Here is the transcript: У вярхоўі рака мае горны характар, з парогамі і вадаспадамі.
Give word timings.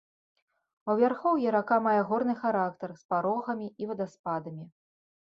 У 0.93 0.95
вярхоўі 1.01 1.51
рака 1.57 1.77
мае 1.89 1.95
горны 2.13 2.35
характар, 2.41 2.99
з 3.05 3.15
парогамі 3.15 3.73
і 3.85 3.95
вадаспадамі. 3.95 4.65